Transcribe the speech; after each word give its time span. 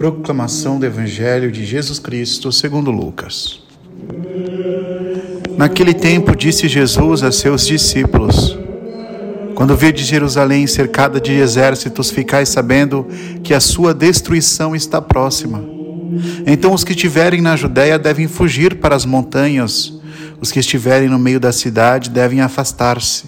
Proclamação 0.00 0.78
do 0.78 0.86
Evangelho 0.86 1.52
de 1.52 1.62
Jesus 1.62 1.98
Cristo 1.98 2.50
segundo 2.50 2.90
Lucas. 2.90 3.60
Naquele 5.58 5.92
tempo 5.92 6.34
disse 6.34 6.66
Jesus 6.68 7.22
a 7.22 7.30
seus 7.30 7.66
discípulos: 7.66 8.58
Quando 9.54 9.76
de 9.76 10.02
Jerusalém 10.02 10.66
cercada 10.66 11.20
de 11.20 11.32
exércitos, 11.32 12.10
ficais 12.10 12.48
sabendo 12.48 13.06
que 13.44 13.52
a 13.52 13.60
sua 13.60 13.92
destruição 13.92 14.74
está 14.74 15.02
próxima. 15.02 15.62
Então 16.46 16.72
os 16.72 16.82
que 16.82 16.92
estiverem 16.92 17.42
na 17.42 17.54
Judéia 17.54 17.98
devem 17.98 18.26
fugir 18.26 18.76
para 18.76 18.96
as 18.96 19.04
montanhas, 19.04 19.92
os 20.40 20.50
que 20.50 20.60
estiverem 20.60 21.10
no 21.10 21.18
meio 21.18 21.38
da 21.38 21.52
cidade 21.52 22.08
devem 22.08 22.40
afastar-se. 22.40 23.24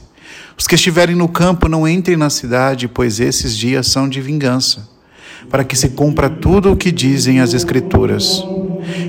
Os 0.56 0.66
que 0.66 0.76
estiverem 0.76 1.14
no 1.14 1.28
campo 1.28 1.68
não 1.68 1.86
entrem 1.86 2.16
na 2.16 2.30
cidade, 2.30 2.88
pois 2.88 3.20
esses 3.20 3.54
dias 3.54 3.88
são 3.88 4.08
de 4.08 4.22
vingança 4.22 4.90
para 5.50 5.64
que 5.64 5.76
se 5.76 5.90
cumpra 5.90 6.28
tudo 6.28 6.72
o 6.72 6.76
que 6.76 6.90
dizem 6.90 7.40
as 7.40 7.54
Escrituras. 7.54 8.44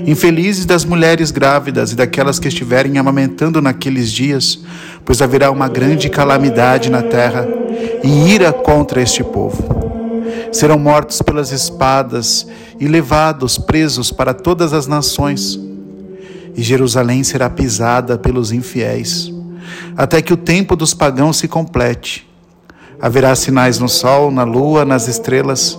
Infelizes 0.06 0.64
das 0.66 0.84
mulheres 0.84 1.30
grávidas 1.30 1.92
e 1.92 1.96
daquelas 1.96 2.38
que 2.38 2.48
estiverem 2.48 2.98
amamentando 2.98 3.60
naqueles 3.60 4.12
dias, 4.12 4.60
pois 5.04 5.20
haverá 5.20 5.50
uma 5.50 5.68
grande 5.68 6.08
calamidade 6.08 6.90
na 6.90 7.02
terra 7.02 7.46
e 8.02 8.30
ira 8.30 8.52
contra 8.52 9.02
este 9.02 9.24
povo. 9.24 9.82
Serão 10.52 10.78
mortos 10.78 11.20
pelas 11.20 11.50
espadas 11.50 12.46
e 12.78 12.86
levados 12.86 13.58
presos 13.58 14.12
para 14.12 14.32
todas 14.32 14.72
as 14.72 14.86
nações. 14.86 15.58
E 16.56 16.62
Jerusalém 16.62 17.24
será 17.24 17.50
pisada 17.50 18.16
pelos 18.16 18.52
infiéis, 18.52 19.32
até 19.96 20.22
que 20.22 20.32
o 20.32 20.36
tempo 20.36 20.76
dos 20.76 20.94
pagãos 20.94 21.38
se 21.38 21.48
complete 21.48 22.28
Haverá 23.00 23.34
sinais 23.34 23.78
no 23.78 23.88
sol, 23.88 24.30
na 24.30 24.44
lua, 24.44 24.84
nas 24.84 25.08
estrelas. 25.08 25.78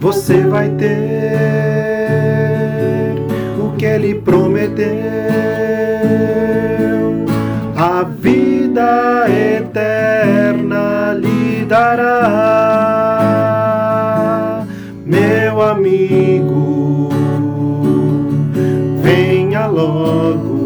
Você 0.00 0.42
vai 0.42 0.68
ter 0.70 0.96
o 3.58 3.72
que 3.76 3.84
ele 3.84 4.14
prometeu, 4.14 4.86
a 7.76 8.04
vida 8.04 9.26
eterna 9.28 11.14
lhe 11.14 11.64
dará 11.66 12.57
amigo, 15.62 17.08
venha 19.02 19.66
logo 19.66 20.57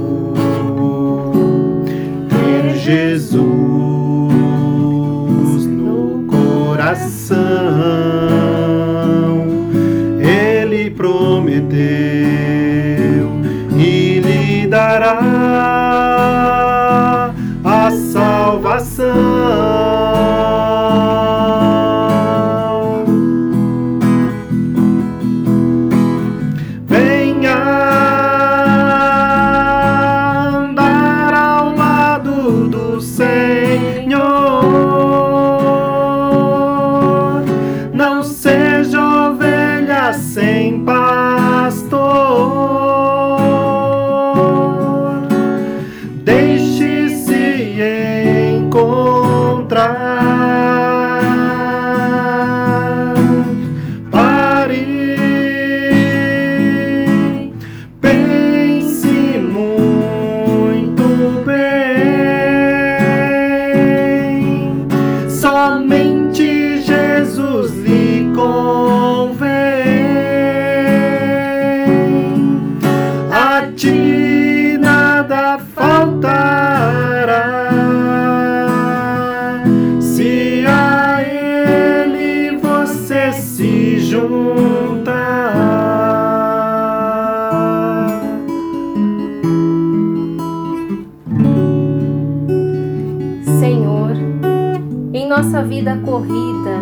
nossa 95.52 95.62
vida 95.64 95.98
corrida, 96.04 96.78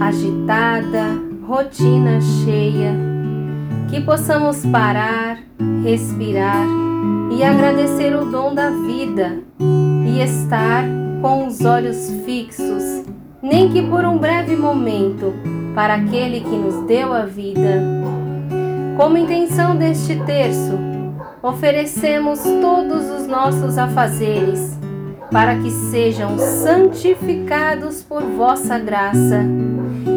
agitada, 0.00 1.18
rotina 1.46 2.20
cheia, 2.20 2.94
que 3.88 4.00
possamos 4.00 4.64
parar, 4.66 5.38
respirar 5.84 6.66
e 7.30 7.42
agradecer 7.42 8.14
o 8.16 8.24
dom 8.24 8.54
da 8.54 8.70
vida 8.70 9.38
e 9.60 10.20
estar 10.20 10.84
com 11.20 11.46
os 11.46 11.64
olhos 11.64 12.10
fixos, 12.24 13.04
nem 13.42 13.70
que 13.70 13.82
por 13.82 14.04
um 14.04 14.18
breve 14.18 14.56
momento, 14.56 15.32
para 15.74 15.94
aquele 15.94 16.40
que 16.40 16.56
nos 16.56 16.86
deu 16.86 17.12
a 17.12 17.24
vida. 17.24 17.82
Como 18.96 19.16
intenção 19.16 19.74
deste 19.76 20.16
terço, 20.24 20.78
oferecemos 21.42 22.40
todos 22.42 23.08
os 23.10 23.26
nossos 23.26 23.78
afazeres 23.78 24.78
para 25.30 25.56
que 25.56 25.70
sejam 25.70 26.38
santificados 26.38 28.02
por 28.02 28.22
vossa 28.22 28.78
graça 28.78 29.40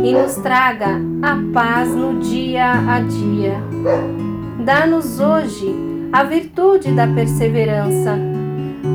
e 0.03 0.11
nos 0.11 0.35
traga 0.35 0.99
a 1.21 1.37
paz 1.53 1.89
no 1.89 2.19
dia 2.19 2.73
a 2.73 2.99
dia. 2.99 3.55
Dá-nos 4.63 5.19
hoje 5.21 5.73
a 6.11 6.23
virtude 6.23 6.91
da 6.91 7.07
perseverança, 7.07 8.17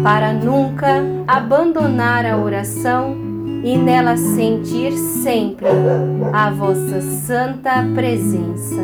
para 0.03 0.33
nunca 0.33 1.03
abandonar 1.27 2.27
a 2.27 2.37
oração 2.37 3.17
e 3.62 3.77
nela 3.77 4.17
sentir 4.17 4.93
sempre 4.93 5.67
a 6.33 6.51
vossa 6.51 7.01
santa 7.01 7.85
presença. 7.95 8.81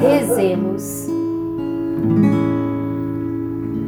Rezemos. 0.00 1.08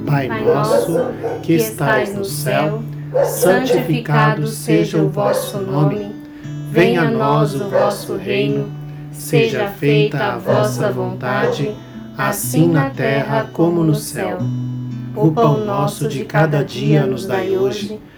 Pai 0.06 0.28
nosso, 0.44 0.92
nosso, 0.92 1.14
que 1.42 1.54
estais 1.54 2.14
no 2.14 2.24
céu, 2.24 2.82
santificado 3.24 4.46
seja 4.46 4.98
o 4.98 5.08
vosso 5.08 5.58
nome. 5.58 6.14
Venha 6.70 7.02
a 7.02 7.10
nós 7.10 7.54
o 7.54 7.68
vosso 7.68 8.16
reino. 8.16 8.68
Seja 9.12 9.68
feita 9.68 10.18
a 10.18 10.36
vossa 10.36 10.92
vontade, 10.92 11.74
assim 12.18 12.68
na 12.68 12.90
terra 12.90 13.48
como 13.52 13.82
no 13.82 13.94
céu. 13.94 14.38
O 15.16 15.32
pão 15.32 15.64
nosso 15.64 16.06
de 16.06 16.24
cada 16.26 16.62
dia 16.62 17.06
nos 17.06 17.26
dai 17.26 17.56
hoje. 17.56 17.98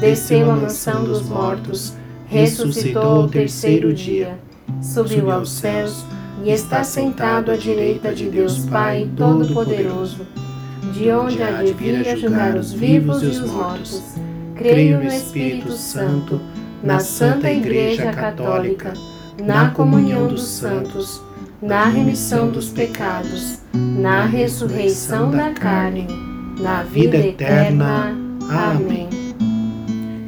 desceu 0.00 0.50
à 0.50 0.56
mansão 0.56 1.04
dos 1.04 1.22
mortos, 1.22 1.94
ressuscitou 2.26 3.22
ao 3.22 3.28
terceiro 3.28 3.92
dia, 3.92 4.38
subiu 4.80 5.30
aos 5.30 5.50
céus 5.50 6.04
e 6.44 6.50
está 6.50 6.82
sentado 6.82 7.50
à 7.50 7.56
direita 7.56 8.12
de 8.12 8.28
Deus 8.28 8.58
Pai 8.66 9.08
Todo-Poderoso, 9.16 10.26
de 10.92 11.10
onde 11.10 11.42
há 11.42 11.62
de 11.62 11.72
vir 11.72 12.06
a 12.06 12.16
julgar 12.16 12.56
os 12.56 12.72
vivos 12.72 13.22
e 13.22 13.26
os 13.26 13.50
mortos. 13.50 14.02
Creio 14.56 14.98
no 14.98 15.06
Espírito 15.06 15.72
Santo, 15.72 16.40
na 16.82 16.98
Santa 17.00 17.50
Igreja 17.50 18.12
Católica, 18.12 18.92
na 19.42 19.70
comunhão 19.70 20.28
dos 20.28 20.42
santos, 20.42 21.22
na 21.60 21.84
remissão 21.84 22.50
dos 22.50 22.68
pecados, 22.68 23.60
na 23.72 24.24
ressurreição 24.24 25.30
da 25.30 25.50
carne, 25.52 26.06
na 26.60 26.82
vida 26.82 27.16
eterna. 27.16 28.16
Amém. 28.50 29.21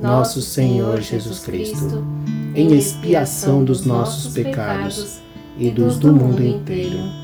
nosso 0.00 0.42
Senhor 0.42 1.00
Jesus 1.00 1.40
Cristo, 1.40 2.04
em 2.54 2.76
expiação 2.76 3.64
dos 3.64 3.84
nossos 3.84 4.32
pecados 4.32 5.20
e 5.58 5.70
dos 5.70 5.98
do 5.98 6.12
mundo 6.12 6.44
inteiro. 6.44 7.23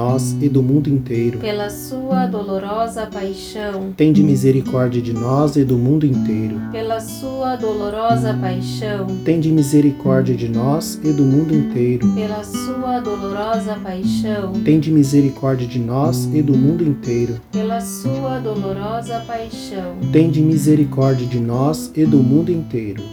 e 0.41 0.49
do 0.49 0.63
mundo 0.63 0.89
inteiro. 0.89 1.37
pela 1.39 1.69
sua 1.69 2.25
dolorosa 2.25 3.05
paixão, 3.05 3.93
Tende 3.95 4.23
misericórdia 4.23 5.01
de 5.01 5.13
nós 5.13 5.55
e 5.55 5.63
do 5.63 5.77
mundo 5.77 6.05
inteiro. 6.05 6.59
pela 6.71 6.99
sua 6.99 7.55
dolorosa 7.55 8.33
paixão, 8.33 9.05
Tende 9.23 9.51
misericórdia 9.51 10.35
de 10.35 10.47
nós 10.49 10.99
e 11.03 11.11
do 11.13 11.23
mundo 11.23 11.53
inteiro. 11.53 12.07
pela 12.15 12.43
sua 12.43 12.99
dolorosa 12.99 13.75
paixão, 13.83 14.53
Tende 14.63 14.89
misericórdia 14.91 15.67
de 15.67 15.79
nós 15.79 16.25
e 16.33 16.41
do 16.41 16.57
mundo 16.57 16.83
inteiro. 16.83 17.35
pela 17.51 17.79
sua 17.79 18.39
dolorosa 18.39 19.19
paixão. 19.27 19.95
Tende 20.11 20.41
misericórdia 20.41 21.27
de 21.27 21.39
nós 21.39 21.91
e 21.95 22.05
do 22.05 22.17
mundo 22.17 22.51
inteiro. 22.51 23.03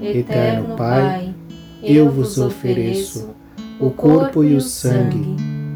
Eterno 0.00 0.76
Pai, 0.76 1.34
eu 1.82 2.08
vos 2.10 2.38
ofereço 2.38 3.30
o 3.80 3.90
corpo 3.90 4.44
e 4.44 4.54
o 4.54 4.60
sangue, 4.60 5.36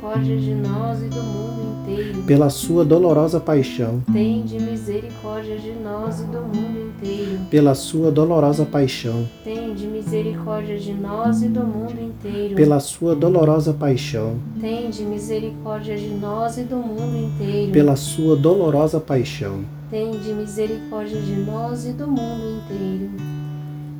misericórdia 0.00 0.36
de 0.38 0.54
nós 0.54 1.02
e 1.02 1.06
do 1.08 1.22
mundo 1.22 1.80
inteiro. 1.82 2.22
pela 2.22 2.48
sua 2.50 2.84
dolorosa 2.84 3.38
paixão, 3.38 4.02
Tende 4.12 4.58
misericórdia 4.58 5.58
de 5.58 5.72
nós 5.72 6.20
e 6.20 6.24
do 6.24 6.40
mundo 6.40 6.90
inteiro. 6.98 7.38
pela 7.50 7.74
sua 7.74 8.10
dolorosa 8.10 8.64
paixão, 8.64 9.28
Tende 9.44 9.86
misericórdia 9.86 10.78
de 10.78 10.94
nós 10.94 11.42
e 11.42 11.48
do 11.48 11.60
mundo 11.60 12.00
inteiro. 12.00 12.54
pela 12.54 12.80
sua 12.80 13.14
dolorosa 13.14 13.72
paixão, 13.74 14.38
Tende 14.60 15.02
misericórdia 15.04 15.96
de 15.96 16.08
nós 16.08 16.56
e 16.56 16.62
do 16.62 16.76
mundo 16.76 17.16
inteiro. 17.16 17.72
pela 17.72 17.96
sua 17.96 18.36
dolorosa 18.36 19.00
paixão. 19.00 19.60
Tende 19.90 20.32
misericórdia 20.32 21.20
de 21.20 21.32
nós 21.40 21.84
e 21.84 21.92
do 21.92 22.06
mundo 22.06 22.62
inteiro. 22.64 23.10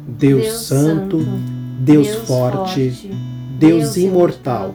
Deus 0.07 0.53
Santo, 0.67 1.19
Deus 1.81 2.09
forte, 2.27 3.11
Deus 3.59 3.97
imortal, 3.97 4.75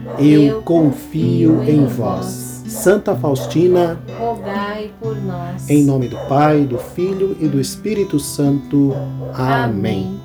eu 0.19 0.61
confio 0.61 1.63
em 1.63 1.85
vós. 1.85 2.63
Santa 2.67 3.15
Faustina, 3.15 3.99
rogai 4.17 4.91
por 4.99 5.15
nós. 5.21 5.69
em 5.69 5.83
nome 5.83 6.07
do 6.07 6.17
Pai, 6.29 6.61
do 6.61 6.77
Filho 6.77 7.35
e 7.39 7.47
do 7.47 7.59
Espírito 7.59 8.17
Santo. 8.19 8.93
Amém. 9.33 10.20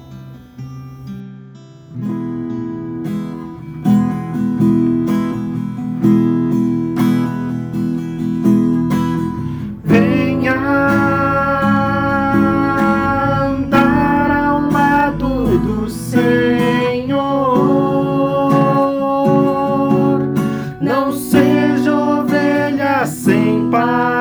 seja 21.37 21.93
ovelha 21.95 23.07
sem 23.07 23.69
pai. 23.71 24.16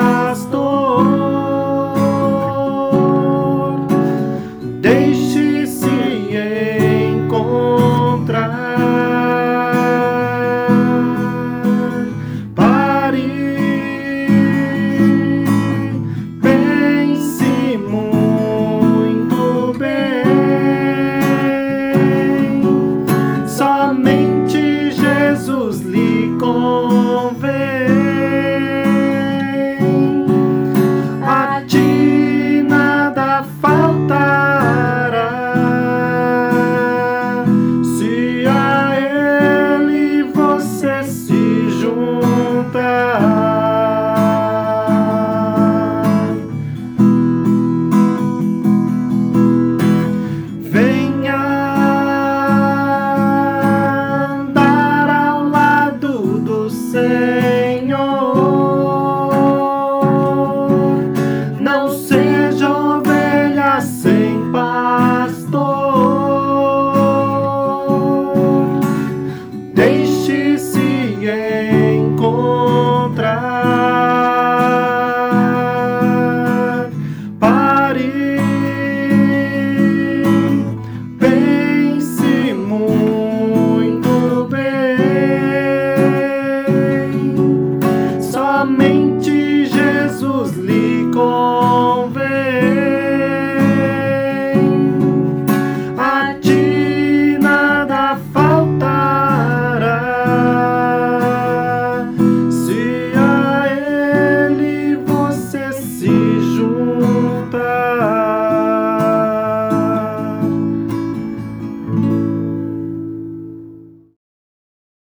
say. 56.95 57.44